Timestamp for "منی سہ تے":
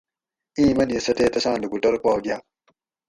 0.77-1.25